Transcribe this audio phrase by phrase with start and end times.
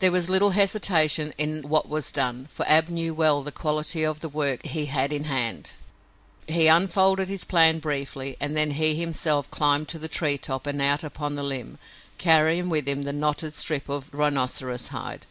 [0.00, 4.20] There was little hesitation in what was done, for Ab knew well the quality of
[4.20, 5.70] the work he had in hand.
[6.46, 11.02] He unfolded his plan briefly and then he himself climbed to the treetop and out
[11.02, 11.78] upon the limb,
[12.18, 15.26] carrying with him the knotted strip of rhinoceros hide.